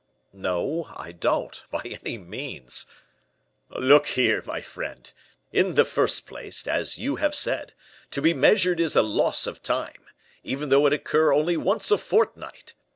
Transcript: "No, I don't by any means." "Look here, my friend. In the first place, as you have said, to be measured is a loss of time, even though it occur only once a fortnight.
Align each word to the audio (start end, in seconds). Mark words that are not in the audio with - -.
"No, 0.33 0.89
I 0.97 1.11
don't 1.11 1.63
by 1.69 1.83
any 2.01 2.17
means." 2.17 2.87
"Look 3.69 4.07
here, 4.07 4.41
my 4.47 4.59
friend. 4.59 5.11
In 5.53 5.75
the 5.75 5.85
first 5.85 6.25
place, 6.25 6.65
as 6.65 6.97
you 6.97 7.17
have 7.17 7.35
said, 7.35 7.75
to 8.09 8.19
be 8.19 8.33
measured 8.33 8.79
is 8.79 8.95
a 8.95 9.03
loss 9.03 9.45
of 9.45 9.61
time, 9.61 10.07
even 10.43 10.69
though 10.69 10.87
it 10.87 10.93
occur 10.93 11.31
only 11.31 11.55
once 11.55 11.91
a 11.91 11.99
fortnight. 11.99 12.73